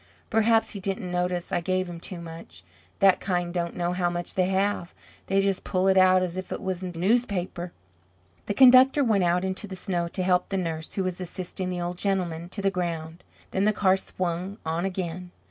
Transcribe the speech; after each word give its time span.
Perhaps 0.31 0.71
he 0.71 0.79
didn't 0.79 1.11
notice 1.11 1.51
I 1.51 1.61
gave 1.61 1.87
him 1.87 1.99
too 1.99 2.19
much. 2.19 2.63
That 3.01 3.19
kind 3.19 3.53
don't 3.53 3.75
know 3.75 3.93
how 3.93 4.09
much 4.09 4.33
they 4.33 4.47
have. 4.47 4.95
They 5.27 5.41
just 5.41 5.63
pull 5.63 5.87
it 5.87 5.95
out 5.95 6.23
as 6.23 6.37
if 6.37 6.51
it 6.51 6.59
was 6.59 6.81
newspaper." 6.81 7.71
The 8.47 8.55
conductor 8.55 9.03
went 9.03 9.23
out 9.25 9.45
into 9.45 9.67
the 9.67 9.75
snow 9.75 10.07
to 10.07 10.23
help 10.23 10.49
the 10.49 10.57
nurse, 10.57 10.93
who 10.93 11.03
was 11.03 11.21
assisting 11.21 11.69
the 11.69 11.81
old 11.81 11.99
gentleman 11.99 12.49
to 12.49 12.63
the 12.63 12.71
ground. 12.71 13.23
Then 13.51 13.65
the 13.65 13.73
car 13.73 13.95
swung 13.95 14.57
on 14.65 14.85
again. 14.85 15.29